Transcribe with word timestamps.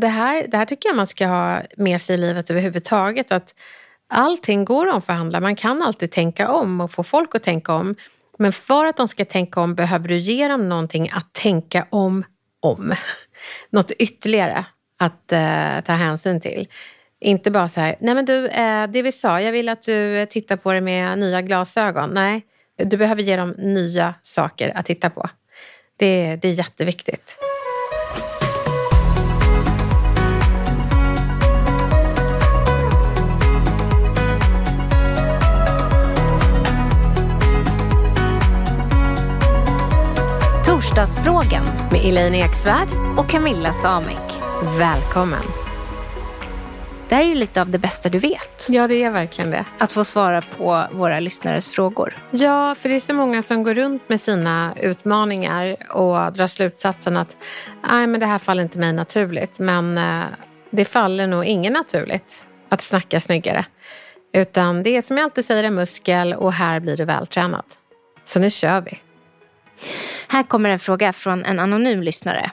Det 0.00 0.08
här, 0.08 0.46
det 0.48 0.56
här 0.56 0.64
tycker 0.64 0.88
jag 0.88 0.96
man 0.96 1.06
ska 1.06 1.26
ha 1.26 1.62
med 1.76 2.00
sig 2.00 2.14
i 2.14 2.18
livet 2.18 2.50
överhuvudtaget. 2.50 3.32
Att 3.32 3.54
allting 4.08 4.64
går 4.64 4.88
att 4.88 4.94
omförhandla. 4.94 5.40
Man 5.40 5.56
kan 5.56 5.82
alltid 5.82 6.10
tänka 6.10 6.50
om 6.50 6.80
och 6.80 6.90
få 6.90 7.02
folk 7.02 7.34
att 7.34 7.42
tänka 7.42 7.74
om. 7.74 7.94
Men 8.38 8.52
för 8.52 8.86
att 8.86 8.96
de 8.96 9.08
ska 9.08 9.24
tänka 9.24 9.60
om 9.60 9.74
behöver 9.74 10.08
du 10.08 10.16
ge 10.16 10.48
dem 10.48 10.68
någonting 10.68 11.10
att 11.12 11.32
tänka 11.32 11.86
om 11.90 12.24
om. 12.62 12.94
Något 13.70 13.90
ytterligare 13.90 14.64
att 14.98 15.32
eh, 15.32 15.80
ta 15.84 15.92
hänsyn 15.92 16.40
till. 16.40 16.68
Inte 17.20 17.50
bara 17.50 17.68
så 17.68 17.80
här, 17.80 17.96
nej 18.00 18.14
men 18.14 18.24
du, 18.24 18.46
eh, 18.46 18.86
det 18.86 19.02
vi 19.02 19.12
sa, 19.12 19.40
jag 19.40 19.52
vill 19.52 19.68
att 19.68 19.82
du 19.82 20.26
tittar 20.26 20.56
på 20.56 20.72
det 20.72 20.80
med 20.80 21.18
nya 21.18 21.42
glasögon. 21.42 22.10
Nej, 22.10 22.42
du 22.78 22.96
behöver 22.96 23.22
ge 23.22 23.36
dem 23.36 23.54
nya 23.58 24.14
saker 24.22 24.72
att 24.76 24.86
titta 24.86 25.10
på. 25.10 25.28
Det, 25.96 26.36
det 26.36 26.48
är 26.48 26.52
jätteviktigt. 26.52 27.38
Torsdagsfrågan 41.06 41.64
Med 41.90 42.00
Elaine 42.04 42.34
Eksvärd, 42.34 42.88
och 43.18 43.28
Camilla 43.28 43.72
Samek. 43.72 44.18
välkommen. 44.78 45.42
Det 47.08 47.14
här 47.14 47.22
är 47.22 47.28
ju 47.28 47.34
lite 47.34 47.60
av 47.60 47.70
det 47.70 47.78
bästa 47.78 48.08
du 48.08 48.18
vet. 48.18 48.66
Ja, 48.68 48.86
det 48.86 49.02
är 49.02 49.10
verkligen 49.10 49.50
det. 49.50 49.64
Att 49.78 49.92
få 49.92 50.04
svara 50.04 50.42
på 50.42 50.86
våra 50.92 51.20
lyssnares 51.20 51.70
frågor. 51.70 52.16
Ja, 52.30 52.74
för 52.74 52.88
det 52.88 52.94
är 52.94 53.00
så 53.00 53.14
många 53.14 53.42
som 53.42 53.62
går 53.62 53.74
runt 53.74 54.08
med 54.08 54.20
sina 54.20 54.74
utmaningar 54.80 55.76
och 55.90 56.32
drar 56.32 56.46
slutsatsen 56.46 57.16
att 57.16 57.36
Nej, 57.90 58.06
men 58.06 58.20
det 58.20 58.26
här 58.26 58.38
faller 58.38 58.62
inte 58.62 58.78
mig 58.78 58.92
naturligt. 58.92 59.58
Men 59.58 59.98
eh, 59.98 60.24
det 60.70 60.84
faller 60.84 61.26
nog 61.26 61.44
ingen 61.44 61.72
naturligt 61.72 62.46
att 62.68 62.80
snacka 62.80 63.20
snyggare. 63.20 63.64
Utan 64.32 64.82
det 64.82 64.96
är 64.96 65.02
som 65.02 65.16
jag 65.16 65.24
alltid 65.24 65.44
säger 65.44 65.64
en 65.64 65.74
muskel 65.74 66.34
och 66.34 66.52
här 66.52 66.80
blir 66.80 66.96
du 66.96 67.04
vältränad. 67.04 67.64
Så 68.24 68.40
nu 68.40 68.50
kör 68.50 68.80
vi. 68.80 69.00
Här 70.28 70.42
kommer 70.42 70.70
en 70.70 70.78
fråga 70.78 71.12
från 71.12 71.44
en 71.44 71.58
anonym 71.58 72.02
lyssnare. 72.02 72.50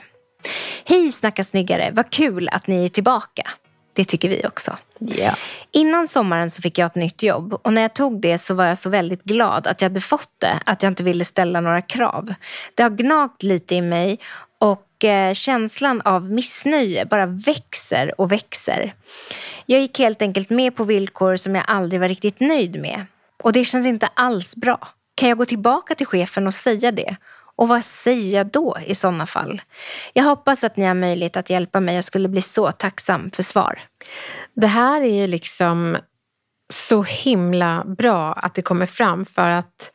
Hej 0.84 1.12
Snacka 1.12 1.44
snyggare, 1.44 1.90
vad 1.92 2.10
kul 2.10 2.48
att 2.52 2.66
ni 2.66 2.84
är 2.84 2.88
tillbaka. 2.88 3.50
Det 3.92 4.04
tycker 4.04 4.28
vi 4.28 4.46
också. 4.46 4.76
Ja. 4.98 5.36
Innan 5.72 6.08
sommaren 6.08 6.50
så 6.50 6.62
fick 6.62 6.78
jag 6.78 6.86
ett 6.86 6.94
nytt 6.94 7.22
jobb 7.22 7.52
och 7.62 7.72
när 7.72 7.82
jag 7.82 7.94
tog 7.94 8.20
det 8.20 8.38
så 8.38 8.54
var 8.54 8.64
jag 8.64 8.78
så 8.78 8.90
väldigt 8.90 9.24
glad 9.24 9.66
att 9.66 9.80
jag 9.80 9.88
hade 9.88 10.00
fått 10.00 10.32
det, 10.38 10.60
att 10.66 10.82
jag 10.82 10.90
inte 10.90 11.02
ville 11.02 11.24
ställa 11.24 11.60
några 11.60 11.82
krav. 11.82 12.34
Det 12.74 12.82
har 12.82 12.90
gnagt 12.90 13.42
lite 13.42 13.74
i 13.74 13.80
mig 13.80 14.18
och 14.58 15.04
eh, 15.04 15.34
känslan 15.34 16.00
av 16.00 16.30
missnöje 16.30 17.04
bara 17.06 17.26
växer 17.26 18.20
och 18.20 18.32
växer. 18.32 18.94
Jag 19.66 19.80
gick 19.80 19.98
helt 19.98 20.22
enkelt 20.22 20.50
med 20.50 20.76
på 20.76 20.84
villkor 20.84 21.36
som 21.36 21.54
jag 21.54 21.64
aldrig 21.68 22.00
var 22.00 22.08
riktigt 22.08 22.40
nöjd 22.40 22.80
med. 22.80 23.06
Och 23.42 23.52
det 23.52 23.64
känns 23.64 23.86
inte 23.86 24.08
alls 24.14 24.56
bra. 24.56 24.88
Kan 25.14 25.28
jag 25.28 25.38
gå 25.38 25.44
tillbaka 25.44 25.94
till 25.94 26.06
chefen 26.06 26.46
och 26.46 26.54
säga 26.54 26.92
det? 26.92 27.16
Och 27.56 27.68
vad 27.68 27.84
säger 27.84 28.36
jag 28.36 28.46
då 28.46 28.76
i 28.86 28.94
sådana 28.94 29.26
fall? 29.26 29.62
Jag 30.12 30.24
hoppas 30.24 30.64
att 30.64 30.76
ni 30.76 30.84
har 30.84 30.94
möjlighet 30.94 31.36
att 31.36 31.50
hjälpa 31.50 31.80
mig. 31.80 31.94
Jag 31.94 32.04
skulle 32.04 32.28
bli 32.28 32.42
så 32.42 32.72
tacksam 32.72 33.30
för 33.30 33.42
svar. 33.42 33.80
Det 34.54 34.66
här 34.66 35.00
är 35.00 35.20
ju 35.20 35.26
liksom 35.26 35.96
så 36.72 37.02
himla 37.02 37.84
bra 37.84 38.32
att 38.32 38.54
det 38.54 38.62
kommer 38.62 38.86
fram 38.86 39.24
för 39.24 39.50
att 39.50 39.92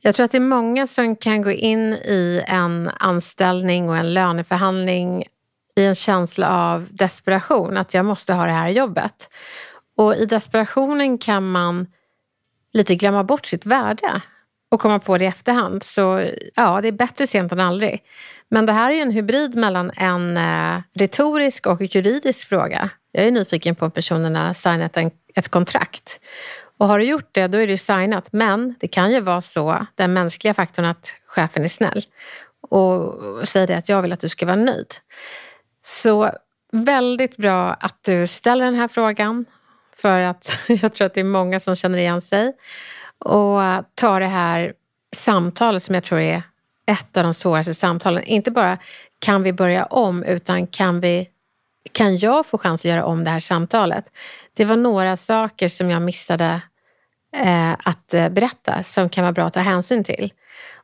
jag 0.00 0.14
tror 0.14 0.24
att 0.24 0.30
det 0.30 0.38
är 0.38 0.40
många 0.40 0.86
som 0.86 1.16
kan 1.16 1.42
gå 1.42 1.50
in 1.50 1.92
i 1.92 2.42
en 2.46 2.90
anställning 3.00 3.88
och 3.88 3.96
en 3.96 4.14
löneförhandling 4.14 5.24
i 5.76 5.84
en 5.84 5.94
känsla 5.94 6.48
av 6.48 6.86
desperation, 6.90 7.76
att 7.76 7.94
jag 7.94 8.06
måste 8.06 8.34
ha 8.34 8.44
det 8.46 8.52
här 8.52 8.68
jobbet. 8.68 9.30
Och 9.96 10.14
i 10.14 10.26
desperationen 10.26 11.18
kan 11.18 11.50
man 11.50 11.86
lite 12.72 12.94
glömma 12.94 13.24
bort 13.24 13.46
sitt 13.46 13.66
värde 13.66 14.22
och 14.74 14.80
komma 14.80 14.98
på 14.98 15.18
det 15.18 15.24
i 15.24 15.26
efterhand. 15.26 15.82
Så 15.82 16.28
ja, 16.54 16.80
det 16.80 16.88
är 16.88 16.92
bättre 16.92 17.26
sent 17.26 17.52
än 17.52 17.60
aldrig. 17.60 18.02
Men 18.48 18.66
det 18.66 18.72
här 18.72 18.90
är 18.90 18.94
ju 18.94 19.00
en 19.00 19.10
hybrid 19.10 19.56
mellan 19.56 19.90
en 19.96 20.36
eh, 20.36 20.82
retorisk 20.94 21.66
och 21.66 21.82
juridisk 21.82 22.48
fråga. 22.48 22.90
Jag 23.12 23.24
är 23.24 23.30
nyfiken 23.30 23.74
på 23.74 23.84
om 23.84 23.90
personen 23.90 24.36
har 24.36 24.54
signat 24.54 24.96
en, 24.96 25.10
ett 25.36 25.48
kontrakt. 25.48 26.20
Och 26.78 26.88
har 26.88 26.98
du 26.98 27.04
gjort 27.04 27.28
det, 27.32 27.46
då 27.46 27.58
är 27.58 27.66
det 27.66 27.72
ju 27.72 27.78
signat. 27.78 28.28
Men 28.32 28.74
det 28.80 28.88
kan 28.88 29.12
ju 29.12 29.20
vara 29.20 29.40
så, 29.40 29.86
den 29.94 30.12
mänskliga 30.12 30.54
faktorn, 30.54 30.84
att 30.84 31.14
chefen 31.26 31.64
är 31.64 31.68
snäll 31.68 32.04
och 32.70 33.48
säger 33.48 33.66
det 33.66 33.76
att 33.76 33.88
jag 33.88 34.02
vill 34.02 34.12
att 34.12 34.20
du 34.20 34.28
ska 34.28 34.46
vara 34.46 34.56
nöjd. 34.56 34.94
Så 35.82 36.30
väldigt 36.72 37.36
bra 37.36 37.72
att 37.72 37.98
du 38.04 38.26
ställer 38.26 38.64
den 38.64 38.74
här 38.74 38.88
frågan. 38.88 39.44
För 39.96 40.20
att 40.20 40.58
jag 40.68 40.94
tror 40.94 41.06
att 41.06 41.14
det 41.14 41.20
är 41.20 41.24
många 41.24 41.60
som 41.60 41.76
känner 41.76 41.98
igen 41.98 42.20
sig. 42.20 42.52
Och 43.24 43.84
ta 43.94 44.18
det 44.18 44.26
här 44.26 44.72
samtalet 45.16 45.82
som 45.82 45.94
jag 45.94 46.04
tror 46.04 46.20
är 46.20 46.42
ett 46.86 47.16
av 47.16 47.24
de 47.24 47.34
svåraste 47.34 47.74
samtalen. 47.74 48.22
Inte 48.22 48.50
bara 48.50 48.78
kan 49.18 49.42
vi 49.42 49.52
börja 49.52 49.84
om, 49.84 50.22
utan 50.22 50.66
kan, 50.66 51.00
vi, 51.00 51.28
kan 51.92 52.18
jag 52.18 52.46
få 52.46 52.58
chans 52.58 52.80
att 52.80 52.84
göra 52.84 53.04
om 53.04 53.24
det 53.24 53.30
här 53.30 53.40
samtalet? 53.40 54.04
Det 54.52 54.64
var 54.64 54.76
några 54.76 55.16
saker 55.16 55.68
som 55.68 55.90
jag 55.90 56.02
missade 56.02 56.60
eh, 57.36 57.72
att 57.72 58.14
eh, 58.14 58.28
berätta 58.28 58.82
som 58.82 59.08
kan 59.08 59.24
vara 59.24 59.32
bra 59.32 59.44
att 59.44 59.52
ta 59.52 59.60
hänsyn 59.60 60.04
till. 60.04 60.32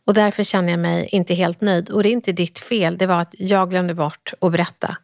Och 0.04 0.14
därför 0.14 0.44
känner 0.44 0.70
jag 0.70 0.80
mig 0.80 1.08
inte 1.12 1.34
helt 1.34 1.60
nöjd. 1.60 1.90
Och 1.90 2.02
det 2.02 2.08
är 2.08 2.12
inte 2.12 2.32
ditt 2.32 2.58
fel, 2.58 2.98
det 2.98 3.06
var 3.06 3.20
att 3.20 3.34
jag 3.38 3.70
glömde 3.70 3.94
bort 3.94 4.32
att 4.40 4.52
berätta 4.52 4.96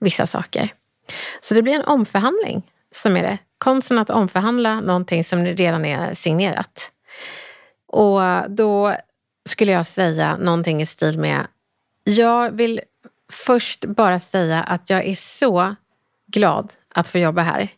vissa 0.00 0.26
saker. 0.26 0.68
Så 1.40 1.54
det 1.54 1.62
blir 1.62 1.74
en 1.74 1.84
omförhandling 1.84 2.62
som 2.90 3.16
är 3.16 3.22
det. 3.22 3.38
Konsten 3.60 3.98
att 3.98 4.10
omförhandla 4.10 4.80
någonting 4.80 5.24
som 5.24 5.46
redan 5.46 5.84
är 5.84 6.14
signerat. 6.14 6.90
Och 7.86 8.20
då 8.48 8.94
skulle 9.48 9.72
jag 9.72 9.86
säga 9.86 10.36
någonting 10.36 10.82
i 10.82 10.86
stil 10.86 11.18
med 11.18 11.46
Jag 12.04 12.50
vill 12.50 12.80
först 13.32 13.84
bara 13.84 14.18
säga 14.18 14.62
att 14.62 14.90
jag 14.90 15.06
är 15.06 15.14
så 15.14 15.74
glad 16.26 16.72
att 16.94 17.08
få 17.08 17.18
jobba 17.18 17.42
här. 17.42 17.68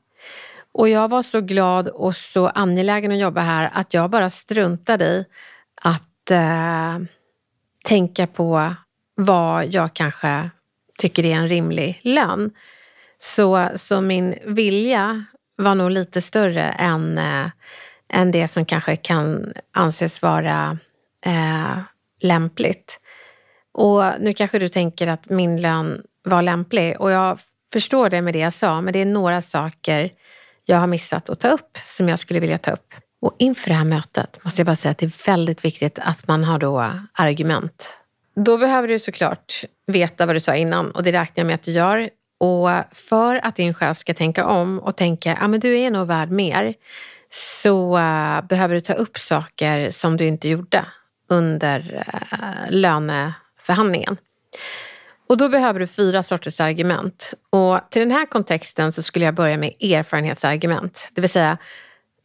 Och 0.73 0.89
jag 0.89 1.09
var 1.09 1.23
så 1.23 1.41
glad 1.41 1.89
och 1.89 2.17
så 2.17 2.49
angelägen 2.49 3.13
att 3.13 3.19
jobba 3.19 3.41
här 3.41 3.71
att 3.75 3.95
jag 3.95 4.11
bara 4.11 4.31
struntade 4.31 5.05
i 5.05 5.25
att 5.83 6.31
eh, 6.31 6.99
tänka 7.85 8.27
på 8.27 8.75
vad 9.15 9.67
jag 9.67 9.95
kanske 9.95 10.51
tycker 10.99 11.25
är 11.25 11.35
en 11.35 11.49
rimlig 11.49 12.01
lön. 12.03 12.51
Så, 13.19 13.69
så 13.77 14.01
min 14.01 14.39
vilja 14.45 15.25
var 15.63 15.75
nog 15.75 15.91
lite 15.91 16.23
större 16.23 16.63
än, 16.63 17.19
eh, 17.19 17.47
än 18.13 18.31
det 18.31 18.49
som 18.49 18.65
kanske 18.65 18.97
kan 18.97 19.53
anses 19.73 20.23
vara 20.23 20.79
eh, 21.27 21.79
lämpligt. 22.21 23.01
Och 23.73 24.03
nu 24.21 24.33
kanske 24.33 24.59
du 24.59 24.69
tänker 24.69 25.07
att 25.07 25.29
min 25.29 25.61
lön 25.61 26.03
var 26.25 26.43
lämplig 26.43 27.01
och 27.01 27.11
jag 27.11 27.39
förstår 27.73 28.11
det 28.11 28.23
med 28.23 28.35
det 28.35 28.39
jag 28.39 28.53
sa, 28.53 28.81
men 28.81 28.93
det 28.93 29.01
är 29.01 29.07
några 29.07 29.41
saker 29.41 30.13
jag 30.65 30.77
har 30.77 30.87
missat 30.87 31.31
att 31.31 31.41
ta 31.41 31.49
upp 31.49 31.79
som 31.85 32.09
jag 32.09 32.19
skulle 32.19 32.41
vilja 32.41 32.59
ta 32.59 32.71
upp. 32.71 32.95
Och 33.21 33.37
inför 33.39 33.69
det 33.69 33.75
här 33.75 33.85
mötet 33.85 34.45
måste 34.45 34.61
jag 34.61 34.67
bara 34.67 34.77
säga 34.77 34.93
att 34.93 34.99
det 34.99 35.07
är 35.07 35.27
väldigt 35.27 35.65
viktigt 35.65 35.99
att 35.99 36.29
man 36.29 36.45
har 36.45 36.59
då 36.59 36.91
argument 37.13 38.03
då 38.35 38.59
behöver 38.59 38.89
du 38.89 38.99
såklart 38.99 39.65
veta 39.87 40.27
vad 40.27 40.37
du 40.37 40.41
sa 40.41 40.55
innan 40.55 40.91
och 40.91 41.03
det 41.03 41.13
räknar 41.13 41.41
jag 41.41 41.47
med 41.47 41.55
att 41.55 41.63
du 41.63 41.73
gör. 41.73 42.09
Och 42.43 42.71
för 42.93 43.47
att 43.47 43.57
din 43.57 43.75
chef 43.75 43.99
ska 43.99 44.15
tänka 44.15 44.47
om 44.47 44.79
och 44.79 44.97
tänka 44.97 45.35
att 45.35 45.55
ah, 45.55 45.59
du 45.59 45.79
är 45.79 45.91
nog 45.91 46.07
värd 46.07 46.31
mer 46.31 46.75
så 47.31 47.99
uh, 47.99 48.47
behöver 48.49 48.75
du 48.75 48.81
ta 48.81 48.93
upp 48.93 49.19
saker 49.19 49.91
som 49.91 50.17
du 50.17 50.27
inte 50.27 50.49
gjorde 50.49 50.85
under 51.29 52.05
uh, 52.09 52.71
löneförhandlingen. 52.71 54.17
Och 55.29 55.37
då 55.37 55.49
behöver 55.49 55.81
du 55.81 55.87
fyra 55.87 56.23
sorters 56.23 56.61
argument. 56.61 57.35
Och 57.51 57.81
till 57.91 58.03
den 58.03 58.11
här 58.11 58.27
kontexten 58.27 58.93
så 58.93 59.03
skulle 59.03 59.25
jag 59.25 59.35
börja 59.35 59.57
med 59.57 59.73
erfarenhetsargument. 59.81 61.11
Det 61.13 61.21
vill 61.21 61.31
säga, 61.31 61.59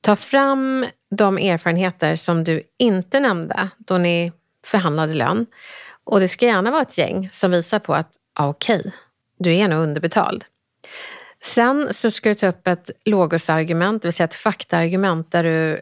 ta 0.01 0.15
fram 0.15 0.85
de 1.15 1.37
erfarenheter 1.37 2.15
som 2.15 2.43
du 2.43 2.63
inte 2.79 3.19
nämnde 3.19 3.69
då 3.77 3.97
ni 3.97 4.31
förhandlade 4.65 5.13
lön. 5.13 5.45
Och 6.03 6.19
det 6.19 6.27
ska 6.27 6.45
gärna 6.45 6.71
vara 6.71 6.81
ett 6.81 6.97
gäng 6.97 7.29
som 7.31 7.51
visar 7.51 7.79
på 7.79 7.93
att, 7.93 8.11
ah, 8.35 8.47
okej, 8.47 8.79
okay, 8.79 8.91
du 9.37 9.55
är 9.55 9.67
nog 9.67 9.79
underbetald. 9.79 10.45
Sen 11.43 11.93
så 11.93 12.11
ska 12.11 12.29
du 12.29 12.35
ta 12.35 12.47
upp 12.47 12.67
ett 12.67 12.91
logosargument, 13.05 14.01
det 14.01 14.07
vill 14.07 14.13
säga 14.13 14.25
ett 14.25 14.35
faktaargument 14.35 15.31
där 15.31 15.43
du 15.43 15.81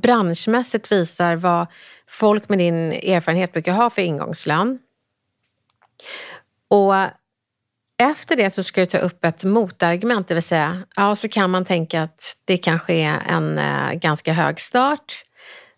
branschmässigt 0.00 0.92
visar 0.92 1.36
vad 1.36 1.66
folk 2.08 2.48
med 2.48 2.58
din 2.58 2.92
erfarenhet 2.92 3.52
brukar 3.52 3.72
ha 3.72 3.90
för 3.90 4.02
ingångslön. 4.02 4.78
Och 6.68 6.94
efter 7.98 8.36
det 8.36 8.50
så 8.50 8.62
ska 8.62 8.80
du 8.80 8.86
ta 8.86 8.98
upp 8.98 9.24
ett 9.24 9.44
motargument, 9.44 10.28
det 10.28 10.34
vill 10.34 10.42
säga, 10.42 10.82
ja 10.96 11.16
så 11.16 11.28
kan 11.28 11.50
man 11.50 11.64
tänka 11.64 12.02
att 12.02 12.36
det 12.44 12.56
kanske 12.56 12.94
är 12.94 13.20
en 13.28 13.58
eh, 13.58 13.92
ganska 13.92 14.32
hög 14.32 14.60
start, 14.60 15.24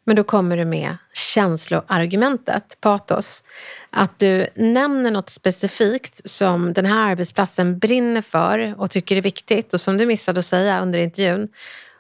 men 0.08 0.16
då 0.16 0.24
kommer 0.24 0.56
du 0.56 0.64
med 0.64 0.96
känsloargumentet, 1.12 2.76
patos. 2.80 3.44
Att 3.90 4.18
du 4.18 4.46
nämner 4.54 5.10
något 5.10 5.30
specifikt 5.30 6.30
som 6.30 6.72
den 6.72 6.86
här 6.86 7.10
arbetsplatsen 7.10 7.78
brinner 7.78 8.22
för 8.22 8.74
och 8.80 8.90
tycker 8.90 9.16
är 9.16 9.20
viktigt 9.20 9.74
och 9.74 9.80
som 9.80 9.96
du 9.96 10.06
missade 10.06 10.38
att 10.38 10.44
säga 10.44 10.80
under 10.80 10.98
intervjun 10.98 11.48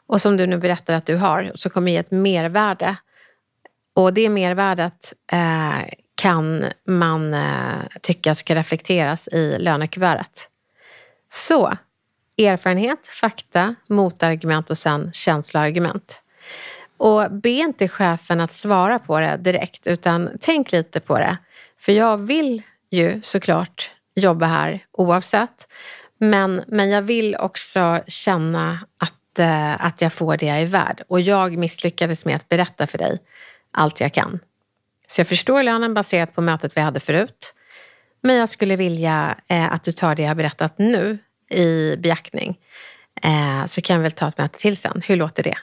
och 0.06 0.20
som 0.20 0.36
du 0.36 0.46
nu 0.46 0.58
berättar 0.58 0.94
att 0.94 1.06
du 1.06 1.16
har, 1.16 1.52
som 1.54 1.70
kommer 1.70 1.92
ge 1.92 1.98
ett 1.98 2.10
mervärde. 2.10 2.96
Och 3.94 4.14
det 4.14 4.28
mervärdet 4.28 5.12
eh, 5.32 5.94
kan 6.14 6.64
man 6.86 7.34
eh, 7.34 7.82
tycka 8.02 8.34
ska 8.34 8.54
reflekteras 8.54 9.28
i 9.28 9.56
lönekuvertet. 9.58 10.48
Så, 11.28 11.76
erfarenhet, 12.38 13.06
fakta, 13.06 13.74
motargument 13.88 14.70
och 14.70 14.78
sen 14.78 15.12
känsloargument. 15.12 16.22
Och 16.98 17.32
be 17.32 17.48
inte 17.48 17.88
chefen 17.88 18.40
att 18.40 18.52
svara 18.52 18.98
på 18.98 19.20
det 19.20 19.36
direkt 19.36 19.86
utan 19.86 20.30
tänk 20.40 20.72
lite 20.72 21.00
på 21.00 21.18
det. 21.18 21.36
För 21.80 21.92
jag 21.92 22.16
vill 22.16 22.62
ju 22.90 23.22
såklart 23.22 23.90
jobba 24.14 24.46
här 24.46 24.84
oavsett. 24.92 25.68
Men, 26.20 26.62
men 26.66 26.90
jag 26.90 27.02
vill 27.02 27.36
också 27.36 28.00
känna 28.06 28.78
att, 28.98 29.38
eh, 29.38 29.86
att 29.86 30.00
jag 30.00 30.12
får 30.12 30.36
det 30.36 30.46
jag 30.46 30.60
är 30.60 30.66
värd. 30.66 31.02
Och 31.08 31.20
jag 31.20 31.58
misslyckades 31.58 32.24
med 32.24 32.36
att 32.36 32.48
berätta 32.48 32.86
för 32.86 32.98
dig 32.98 33.18
allt 33.72 34.00
jag 34.00 34.12
kan. 34.12 34.40
Så 35.06 35.20
jag 35.20 35.28
förstår 35.28 35.62
lönen 35.62 35.94
baserat 35.94 36.34
på 36.34 36.40
mötet 36.40 36.76
vi 36.76 36.80
hade 36.80 37.00
förut. 37.00 37.54
Men 38.22 38.36
jag 38.36 38.48
skulle 38.48 38.76
vilja 38.76 39.36
eh, 39.48 39.72
att 39.72 39.82
du 39.82 39.92
tar 39.92 40.14
det 40.14 40.22
jag 40.22 40.30
har 40.30 40.34
berättat 40.34 40.78
nu 40.78 41.18
i 41.50 41.96
beaktning. 41.96 42.58
Eh, 43.22 43.66
så 43.66 43.80
kan 43.80 43.98
vi 43.98 44.02
väl 44.02 44.12
ta 44.12 44.28
ett 44.28 44.38
möte 44.38 44.58
till 44.58 44.76
sen. 44.76 45.02
Hur 45.06 45.16
låter 45.16 45.42
det? 45.42 45.54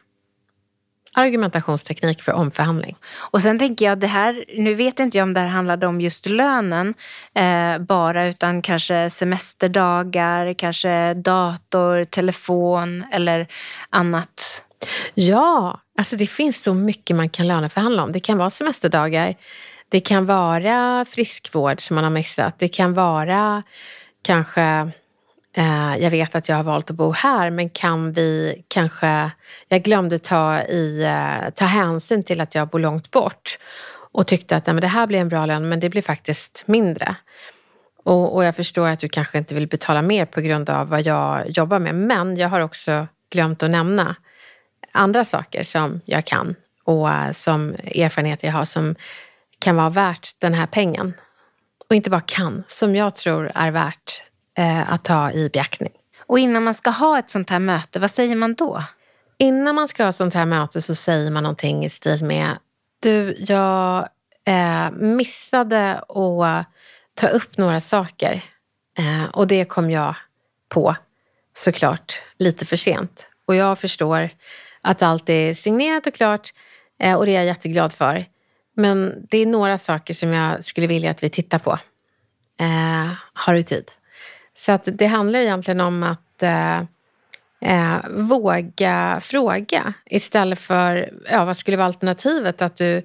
Argumentationsteknik 1.16 2.22
för 2.22 2.32
omförhandling. 2.32 2.96
Och 3.18 3.42
sen 3.42 3.60
tänker 3.60 3.86
jag 3.86 4.00
det 4.00 4.08
här, 4.08 4.46
nu 4.58 4.74
vet 4.74 5.00
inte 5.00 5.18
jag 5.18 5.24
om 5.24 5.34
det 5.34 5.40
här 5.40 5.48
handlade 5.48 5.88
om 5.88 6.02
just 6.02 6.26
lönen 6.26 6.94
eh, 7.36 7.78
bara 7.78 8.26
utan 8.26 8.62
kanske 8.62 9.10
semesterdagar, 9.10 10.54
kanske 10.54 11.14
dator, 11.14 12.04
telefon 12.04 13.06
eller 13.12 13.48
annat. 13.90 14.64
Ja, 15.14 15.80
alltså 15.98 16.16
det 16.16 16.28
finns 16.28 16.64
så 16.64 16.74
mycket 16.74 17.16
man 17.16 17.30
kan 17.30 17.48
löneförhandla 17.48 18.04
om. 18.04 18.12
Det 18.12 18.20
kan 18.20 18.38
vara 18.38 18.50
semesterdagar, 18.50 19.36
det 19.90 20.00
kan 20.00 20.26
vara 20.26 21.06
friskvård 21.06 21.82
som 21.82 21.96
man 21.96 22.04
har 22.04 22.12
missat, 22.12 22.60
det 22.60 22.68
kan 22.68 22.94
vara 22.94 23.64
kanske 24.22 24.92
Eh, 25.58 25.98
jag 25.98 26.12
vet 26.12 26.36
att 26.36 26.50
jag 26.50 26.56
har 26.56 26.64
valt 26.64 26.90
att 26.90 26.96
bo 26.96 27.12
här 27.12 27.50
men 27.50 27.70
kan 27.70 28.12
vi 28.12 28.64
kanske, 28.68 29.32
jag 29.68 29.84
glömde 29.84 30.20
ta, 30.20 30.62
i, 30.62 31.04
eh, 31.04 31.50
ta 31.50 31.66
hänsyn 31.66 32.24
till 32.24 32.42
att 32.42 32.56
jag 32.56 32.68
bor 32.68 32.80
långt 32.80 33.12
bort 33.12 33.58
och 34.12 34.28
tyckte 34.28 34.58
att 34.58 34.66
nej, 34.66 34.74
men 34.74 34.82
det 34.82 34.88
här 34.88 35.08
blir 35.08 35.20
en 35.20 35.30
bra 35.30 35.46
lön 35.46 35.70
men 35.70 35.80
det 35.80 35.90
blir 35.90 36.02
faktiskt 36.02 36.64
mindre. 36.68 37.16
Och, 38.04 38.36
och, 38.36 38.44
jag 38.44 38.56
förstår 38.56 38.88
att 38.88 39.00
du 39.00 39.10
kanske 39.10 39.38
inte 39.38 39.56
vill 39.56 39.68
betala 39.68 40.02
mer 40.02 40.26
på 40.26 40.42
grund 40.42 40.70
av 40.70 40.90
vad 40.90 41.02
jag 41.02 41.50
jobbar 41.50 41.80
med 41.80 41.96
men 41.96 42.38
jag 42.38 42.50
har 42.50 42.60
också 42.60 43.08
glömt 43.32 43.64
att 43.64 43.70
nämna 43.70 44.16
andra 44.92 45.26
saker 45.26 45.64
som 45.64 46.02
jag 46.06 46.26
kan 46.26 46.56
och 46.84 47.10
eh, 47.10 47.32
som 47.32 47.74
erfarenheter 47.74 48.48
jag 48.48 48.54
har 48.54 48.66
som 48.66 48.96
kan 49.60 49.76
vara 49.76 49.90
värt 49.90 50.30
den 50.40 50.54
här 50.54 50.68
pengen. 50.68 51.14
Och 51.90 51.96
inte 51.96 52.10
bara 52.10 52.22
kan, 52.22 52.64
som 52.68 52.96
jag 52.96 53.16
tror 53.16 53.52
är 53.56 53.72
värt 53.72 54.24
eh, 54.58 54.94
att 54.94 55.04
ta 55.04 55.32
i 55.32 55.50
beaktning. 55.50 55.92
Och 56.28 56.40
innan 56.40 56.64
man 56.64 56.74
ska 56.74 56.90
ha 56.90 57.20
ett 57.20 57.30
sånt 57.30 57.50
här 57.50 57.60
möte, 57.60 58.00
vad 58.00 58.12
säger 58.12 58.36
man 58.36 58.54
då? 58.54 58.84
Innan 59.38 59.76
man 59.76 59.88
ska 59.88 60.04
ha 60.04 60.10
ett 60.10 60.16
sånt 60.16 60.34
här 60.34 60.46
möte 60.46 60.82
så 60.82 60.96
säger 60.96 61.32
man 61.32 61.44
någonting 61.44 61.86
i 61.86 61.90
stil 61.90 62.26
med 62.26 62.48
Du, 63.00 63.36
jag 63.40 64.10
eh, 64.48 64.92
missade 64.92 65.94
att 65.94 66.66
ta 67.14 67.28
upp 67.28 67.58
några 67.58 67.80
saker 67.80 68.42
eh, 68.98 69.26
och 69.34 69.48
det 69.48 69.66
kom 69.66 69.92
jag 69.92 70.16
på 70.70 70.96
såklart 71.54 72.22
lite 72.38 72.66
för 72.66 72.76
sent. 72.76 73.30
Och 73.48 73.56
jag 73.56 73.80
förstår 73.80 74.30
att 74.82 75.02
allt 75.02 75.30
är 75.30 75.54
signerat 75.54 76.08
och 76.08 76.14
klart 76.14 76.54
eh, 77.00 77.16
och 77.16 77.26
det 77.26 77.32
är 77.32 77.36
jag 77.36 77.46
jätteglad 77.46 77.94
för. 77.94 78.26
Men 78.76 79.26
det 79.30 79.38
är 79.38 79.46
några 79.46 79.78
saker 79.78 80.14
som 80.14 80.34
jag 80.34 80.64
skulle 80.64 80.88
vilja 80.88 81.12
att 81.12 81.24
vi 81.24 81.30
tittar 81.30 81.60
på. 81.60 81.80
Eh, 82.60 83.14
har 83.34 83.54
du 83.54 83.64
tid? 83.64 83.92
Så 84.58 84.72
att 84.72 84.88
det 84.94 85.06
handlar 85.06 85.40
egentligen 85.40 85.82
om 85.82 86.04
att 86.04 86.44
eh, 86.44 86.80
eh, 87.62 87.98
våga 88.10 89.20
fråga 89.22 89.94
istället 90.06 90.60
för, 90.60 91.14
ja 91.30 91.46
vad 91.46 91.58
skulle 91.58 91.78
vara 91.78 91.88
alternativet? 91.88 92.62
Att 92.62 92.76
du 92.76 93.02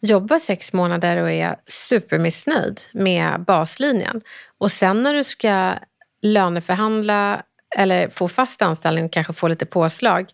jobbar 0.00 0.38
sex 0.38 0.72
månader 0.72 1.16
och 1.16 1.30
är 1.30 1.56
supermissnöjd 1.64 2.80
med 2.92 3.40
baslinjen. 3.40 4.20
Och 4.58 4.72
sen 4.72 5.02
när 5.02 5.14
du 5.14 5.24
ska 5.24 5.74
löneförhandla 6.22 7.42
eller 7.76 8.08
få 8.08 8.28
fast 8.28 8.62
anställning 8.62 9.04
och 9.04 9.12
kanske 9.12 9.32
få 9.32 9.48
lite 9.48 9.66
påslag 9.66 10.26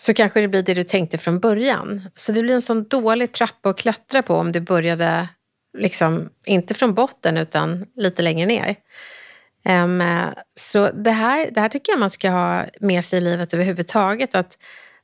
så 0.00 0.14
kanske 0.14 0.40
det 0.40 0.48
blir 0.48 0.62
det 0.62 0.74
du 0.74 0.84
tänkte 0.84 1.18
från 1.18 1.40
början. 1.40 2.08
Så 2.14 2.32
det 2.32 2.42
blir 2.42 2.54
en 2.54 2.62
sån 2.62 2.84
dålig 2.84 3.32
trappa 3.32 3.70
att 3.70 3.78
klättra 3.78 4.22
på 4.22 4.34
om 4.34 4.52
du 4.52 4.60
började, 4.60 5.28
liksom, 5.78 6.28
inte 6.46 6.74
från 6.74 6.94
botten 6.94 7.36
utan 7.36 7.86
lite 7.96 8.22
längre 8.22 8.46
ner. 8.46 8.76
Um, 9.64 10.02
så 10.54 10.90
det 10.90 11.10
här, 11.10 11.50
det 11.50 11.60
här 11.60 11.68
tycker 11.68 11.92
jag 11.92 12.00
man 12.00 12.10
ska 12.10 12.30
ha 12.30 12.64
med 12.80 13.04
sig 13.04 13.18
i 13.18 13.20
livet 13.20 13.54
överhuvudtaget. 13.54 14.34
Att 14.34 14.58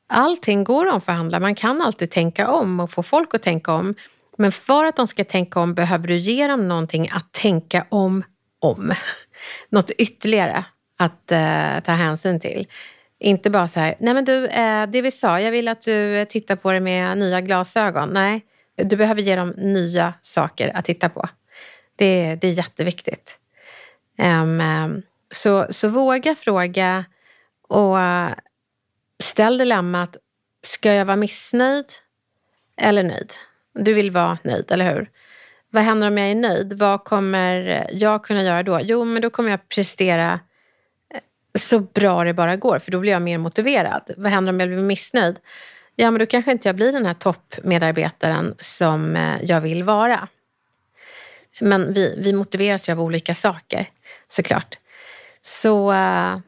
allting 0.08 0.64
går 0.64 0.86
att 0.86 0.94
omförhandla. 0.94 1.40
Man 1.40 1.54
kan 1.54 1.82
alltid 1.82 2.10
tänka 2.10 2.50
om 2.50 2.80
och 2.80 2.90
få 2.90 3.02
folk 3.02 3.34
att 3.34 3.42
tänka 3.42 3.72
om. 3.72 3.94
Men 4.38 4.52
för 4.52 4.84
att 4.84 4.96
de 4.96 5.06
ska 5.06 5.24
tänka 5.24 5.60
om 5.60 5.74
behöver 5.74 6.08
du 6.08 6.16
ge 6.16 6.46
dem 6.46 6.68
någonting 6.68 7.08
att 7.12 7.32
tänka 7.32 7.86
om 7.88 8.24
om. 8.60 8.94
Något 9.68 9.90
ytterligare 9.90 10.64
att 10.98 11.32
uh, 11.32 11.80
ta 11.80 11.92
hänsyn 11.92 12.40
till. 12.40 12.66
Inte 13.18 13.50
bara 13.50 13.68
så 13.68 13.80
här, 13.80 13.94
nej 14.00 14.14
men 14.14 14.24
du, 14.24 14.44
uh, 14.44 14.86
det 14.88 15.02
vi 15.02 15.10
sa, 15.10 15.40
jag 15.40 15.50
vill 15.50 15.68
att 15.68 15.80
du 15.80 16.24
tittar 16.24 16.56
på 16.56 16.72
det 16.72 16.80
med 16.80 17.18
nya 17.18 17.40
glasögon. 17.40 18.08
Nej, 18.12 18.44
du 18.76 18.96
behöver 18.96 19.22
ge 19.22 19.36
dem 19.36 19.54
nya 19.56 20.14
saker 20.20 20.76
att 20.76 20.84
titta 20.84 21.08
på. 21.08 21.28
Det, 21.96 22.36
det 22.40 22.48
är 22.48 22.52
jätteviktigt. 22.52 23.38
Um, 24.18 25.02
så, 25.32 25.66
så 25.70 25.88
våga 25.88 26.34
fråga 26.34 27.04
och 27.68 27.96
ställ 29.22 29.58
dilemmat, 29.58 30.16
ska 30.62 30.92
jag 30.92 31.04
vara 31.04 31.16
missnöjd 31.16 31.84
eller 32.80 33.02
nöjd? 33.02 33.32
Du 33.74 33.94
vill 33.94 34.10
vara 34.10 34.38
nöjd, 34.44 34.72
eller 34.72 34.94
hur? 34.94 35.10
Vad 35.70 35.82
händer 35.82 36.08
om 36.08 36.18
jag 36.18 36.30
är 36.30 36.34
nöjd? 36.34 36.72
Vad 36.72 37.04
kommer 37.04 37.86
jag 37.92 38.24
kunna 38.24 38.42
göra 38.42 38.62
då? 38.62 38.80
Jo, 38.82 39.04
men 39.04 39.22
då 39.22 39.30
kommer 39.30 39.50
jag 39.50 39.68
prestera 39.68 40.40
eh, 41.14 41.20
så 41.58 41.80
bra 41.80 42.24
det 42.24 42.34
bara 42.34 42.56
går, 42.56 42.78
för 42.78 42.92
då 42.92 43.00
blir 43.00 43.12
jag 43.12 43.22
mer 43.22 43.38
motiverad. 43.38 44.10
Vad 44.16 44.32
händer 44.32 44.52
om 44.52 44.60
jag 44.60 44.68
blir 44.68 44.78
missnöjd? 44.78 45.38
Ja, 45.94 46.10
men 46.10 46.18
då 46.18 46.26
kanske 46.26 46.52
inte 46.52 46.68
jag 46.68 46.76
blir 46.76 46.92
den 46.92 47.06
här 47.06 47.14
toppmedarbetaren 47.14 48.54
som 48.58 49.16
eh, 49.16 49.34
jag 49.42 49.60
vill 49.60 49.82
vara. 49.82 50.28
Men 51.60 51.92
vi, 51.92 52.14
vi 52.18 52.32
motiveras 52.32 52.88
ju 52.88 52.92
av 52.92 53.00
olika 53.00 53.34
saker 53.34 53.88
såklart. 54.28 54.78
Så 55.42 55.92
uh, 55.92 56.38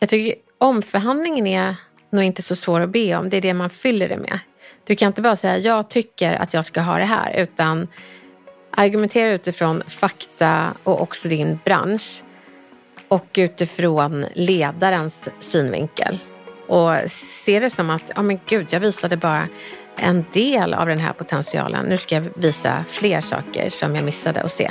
jag 0.00 0.08
tycker 0.08 0.34
omförhandlingen 0.58 1.46
är 1.46 1.76
nog 2.10 2.24
inte 2.24 2.42
så 2.42 2.56
svår 2.56 2.80
att 2.80 2.90
be 2.90 3.16
om. 3.16 3.28
Det 3.28 3.36
är 3.36 3.40
det 3.40 3.54
man 3.54 3.70
fyller 3.70 4.08
det 4.08 4.16
med. 4.16 4.38
Du 4.84 4.94
kan 4.94 5.06
inte 5.06 5.22
bara 5.22 5.36
säga 5.36 5.58
jag 5.58 5.90
tycker 5.90 6.32
att 6.32 6.54
jag 6.54 6.64
ska 6.64 6.80
ha 6.80 6.98
det 6.98 7.04
här 7.04 7.32
utan 7.32 7.88
Argumentera 8.70 9.30
utifrån 9.30 9.82
fakta 9.86 10.72
och 10.84 11.02
också 11.02 11.28
din 11.28 11.58
bransch 11.64 12.22
och 13.08 13.26
utifrån 13.38 14.26
ledarens 14.34 15.28
synvinkel. 15.38 16.18
Och 16.68 16.92
se 17.10 17.60
det 17.60 17.70
som 17.70 17.90
att, 17.90 18.10
ja 18.14 18.20
oh 18.20 18.24
men 18.24 18.40
gud, 18.46 18.66
jag 18.70 18.80
visade 18.80 19.16
bara 19.16 19.48
en 19.96 20.24
del 20.32 20.74
av 20.74 20.86
den 20.86 20.98
här 20.98 21.12
potentialen. 21.12 21.86
Nu 21.86 21.98
ska 21.98 22.14
jag 22.14 22.28
visa 22.34 22.84
fler 22.88 23.20
saker 23.20 23.70
som 23.70 23.94
jag 23.94 24.04
missade 24.04 24.42
att 24.42 24.52
se. 24.52 24.70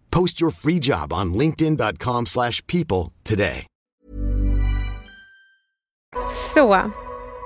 Post 0.15 0.41
your 0.41 0.51
free 0.51 0.79
job 0.81 1.13
on 1.13 1.33
linkedin.com 1.33 2.25
slash 2.25 2.65
people 2.67 3.11
today. 3.23 3.67
Så, 6.53 6.91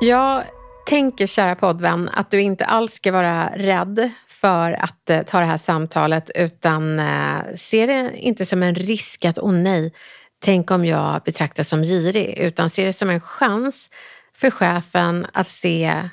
jag 0.01 0.43
tänker 0.85 1.27
kära 1.27 1.55
poddvän 1.55 2.09
att 2.09 2.31
du 2.31 2.41
inte 2.41 2.65
alls 2.65 2.93
ska 2.93 3.11
vara 3.11 3.51
rädd 3.55 4.11
för 4.27 4.71
att 4.71 5.09
eh, 5.09 5.21
ta 5.21 5.39
det 5.39 5.45
här 5.45 5.57
samtalet 5.57 6.31
utan 6.35 6.99
eh, 6.99 7.37
se 7.55 7.85
det 7.85 8.11
inte 8.15 8.45
som 8.45 8.63
en 8.63 8.75
risk 8.75 9.25
att 9.25 9.39
åh 9.39 9.49
oh, 9.49 9.53
nej, 9.53 9.93
tänk 10.39 10.71
om 10.71 10.85
jag 10.85 11.21
betraktas 11.25 11.69
som 11.69 11.83
girig 11.83 12.37
utan 12.37 12.69
se 12.69 12.85
det 12.85 12.93
som 12.93 13.09
en 13.09 13.19
chans 13.19 13.89
för 14.35 14.51
chefen 14.51 15.27
att 15.33 15.47
se 15.47 16.09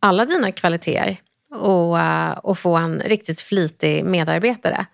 alla 0.00 0.24
dina 0.24 0.52
kvaliteter 0.52 1.20
och, 1.50 2.00
eh, 2.00 2.30
och 2.30 2.58
få 2.58 2.76
en 2.76 3.00
riktigt 3.00 3.40
flitig 3.40 4.04
medarbetare. 4.04 4.86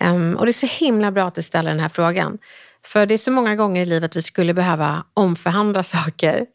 Um, 0.00 0.36
och 0.36 0.46
det 0.46 0.50
är 0.50 0.66
så 0.66 0.84
himla 0.84 1.12
bra 1.12 1.24
att 1.24 1.34
du 1.34 1.42
ställer 1.42 1.70
den 1.70 1.80
här 1.80 1.88
frågan. 1.88 2.38
För 2.86 3.06
det 3.06 3.14
är 3.14 3.18
så 3.18 3.30
många 3.30 3.56
gånger 3.56 3.82
i 3.82 3.86
livet 3.86 4.16
vi 4.16 4.22
skulle 4.22 4.54
behöva 4.54 5.04
omförhandla 5.14 5.82
saker. 5.82 6.46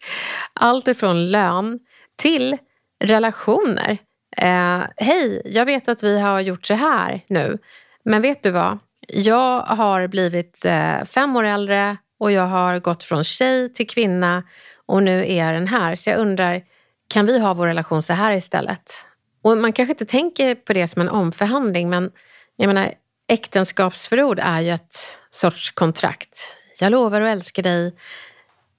Allt 0.53 0.88
ifrån 0.88 1.31
lön 1.31 1.79
till 2.17 2.58
relationer. 3.03 3.98
Uh, 4.41 4.86
Hej, 4.98 5.41
jag 5.46 5.65
vet 5.65 5.89
att 5.89 6.03
vi 6.03 6.19
har 6.19 6.39
gjort 6.39 6.65
så 6.65 6.74
här 6.74 7.22
nu. 7.27 7.58
Men 8.05 8.22
vet 8.22 8.43
du 8.43 8.51
vad? 8.51 8.79
Jag 9.08 9.62
har 9.62 10.08
blivit 10.08 10.62
uh, 10.65 11.05
fem 11.05 11.36
år 11.36 11.43
äldre 11.43 11.98
och 12.19 12.31
jag 12.31 12.48
har 12.48 12.79
gått 12.79 13.03
från 13.03 13.24
tjej 13.24 13.74
till 13.74 13.88
kvinna 13.88 14.43
och 14.86 15.03
nu 15.03 15.31
är 15.31 15.46
jag 15.46 15.53
den 15.53 15.67
här. 15.67 15.96
Så 15.96 16.10
jag 16.10 16.19
undrar, 16.19 16.62
kan 17.08 17.25
vi 17.25 17.39
ha 17.39 17.53
vår 17.53 17.67
relation 17.67 18.03
så 18.03 18.13
här 18.13 18.34
istället? 18.34 19.05
Och 19.43 19.58
man 19.58 19.74
kanske 19.74 19.91
inte 19.91 20.05
tänker 20.05 20.55
på 20.55 20.74
det 20.74 20.88
som 20.88 21.01
en 21.01 21.10
omförhandling 21.10 21.89
men 21.89 22.12
jag 22.55 22.67
menar, 22.67 22.93
äktenskapsförord 23.29 24.39
är 24.39 24.62
ju 24.62 24.69
ett 24.69 25.19
sorts 25.29 25.71
kontrakt. 25.71 26.55
Jag 26.79 26.91
lovar 26.91 27.21
att 27.21 27.31
älska 27.31 27.62
dig 27.62 27.95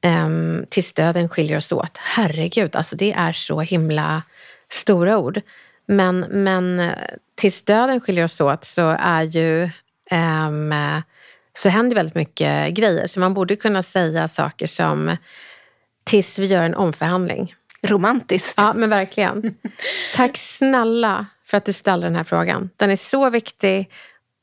um, 0.06 0.66
tills 0.70 0.92
döden 0.92 1.28
skiljer 1.28 1.56
oss 1.56 1.72
åt. 1.72 1.98
Herregud, 1.98 2.76
alltså 2.76 2.96
det 2.96 3.12
är 3.12 3.32
så 3.32 3.60
himla 3.60 4.22
stora 4.70 5.18
ord. 5.18 5.40
Men, 5.86 6.20
men 6.20 6.90
tills 7.34 7.62
döden 7.62 8.00
skiljer 8.00 8.24
oss 8.24 8.40
åt 8.40 8.64
så 8.64 8.96
är 8.98 9.22
ju 9.22 9.62
um, 10.10 10.74
så 11.54 11.68
händer 11.68 11.96
väldigt 11.96 12.14
mycket 12.14 12.74
grejer. 12.74 13.06
Så 13.06 13.20
man 13.20 13.34
borde 13.34 13.56
kunna 13.56 13.82
säga 13.82 14.28
saker 14.28 14.66
som 14.66 15.16
tills 16.04 16.38
vi 16.38 16.46
gör 16.46 16.62
en 16.62 16.74
omförhandling. 16.74 17.54
Romantiskt. 17.82 18.54
Ja, 18.56 18.72
men 18.74 18.90
verkligen. 18.90 19.54
Tack 20.14 20.36
snälla 20.36 21.26
för 21.44 21.56
att 21.56 21.64
du 21.64 21.72
ställde 21.72 22.06
den 22.06 22.16
här 22.16 22.24
frågan. 22.24 22.70
Den 22.76 22.90
är 22.90 22.96
så 22.96 23.30
viktig 23.30 23.90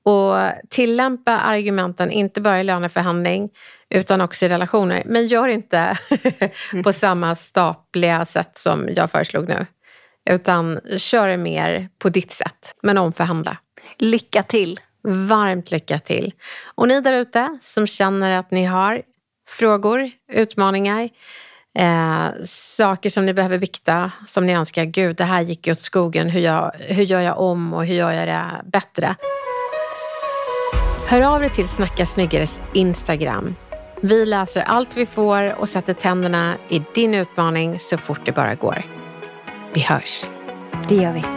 och 0.07 0.51
tillämpa 0.69 1.31
argumenten 1.31 2.11
inte 2.11 2.41
bara 2.41 2.59
i 2.59 2.63
löneförhandling 2.63 3.49
utan 3.89 4.21
också 4.21 4.45
i 4.45 4.49
relationer. 4.49 5.03
Men 5.05 5.27
gör 5.27 5.47
inte 5.47 5.93
på 6.83 6.93
samma 6.93 7.35
stapliga 7.35 8.25
sätt 8.25 8.57
som 8.57 8.89
jag 8.95 9.11
föreslog 9.11 9.47
nu. 9.49 9.65
Utan 10.29 10.79
kör 10.97 11.27
det 11.27 11.37
mer 11.37 11.89
på 11.99 12.09
ditt 12.09 12.31
sätt, 12.31 12.75
men 12.83 12.97
omförhandla. 12.97 13.57
Lycka 13.97 14.43
till! 14.43 14.79
Varmt 15.03 15.71
lycka 15.71 15.99
till! 15.99 16.33
Och 16.75 16.87
ni 16.87 17.01
där 17.01 17.13
ute 17.13 17.57
som 17.61 17.87
känner 17.87 18.39
att 18.39 18.51
ni 18.51 18.65
har 18.65 19.01
frågor, 19.49 20.09
utmaningar, 20.31 21.09
eh, 21.77 22.27
saker 22.45 23.09
som 23.09 23.25
ni 23.25 23.33
behöver 23.33 23.57
vikta, 23.57 24.11
som 24.25 24.45
ni 24.45 24.53
önskar, 24.53 24.83
gud 24.83 25.15
det 25.15 25.23
här 25.23 25.41
gick 25.41 25.67
åt 25.67 25.79
skogen, 25.79 26.29
hur, 26.29 26.41
jag, 26.41 26.71
hur 26.79 27.03
gör 27.03 27.21
jag 27.21 27.39
om 27.39 27.73
och 27.73 27.85
hur 27.85 27.95
gör 27.95 28.11
jag 28.11 28.27
det 28.27 28.69
bättre? 28.71 29.15
Hör 31.09 31.21
av 31.21 31.39
dig 31.39 31.49
till 31.49 31.67
Snacka 31.67 32.05
snyggares 32.05 32.61
Instagram. 32.73 33.55
Vi 34.01 34.25
läser 34.25 34.61
allt 34.61 34.97
vi 34.97 35.05
får 35.05 35.59
och 35.59 35.69
sätter 35.69 35.93
tänderna 35.93 36.55
i 36.69 36.81
din 36.95 37.13
utmaning 37.13 37.79
så 37.79 37.97
fort 37.97 38.21
det 38.25 38.31
bara 38.31 38.55
går. 38.55 38.83
Vi 39.73 39.81
hörs. 39.81 40.25
Det 40.87 40.95
gör 40.95 41.13
vi. 41.13 41.36